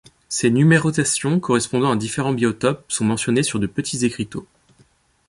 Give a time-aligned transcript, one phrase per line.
[0.29, 4.47] Ces numérotations correspondant à différents biotopes sont mentionnées sur de petits écriteaux.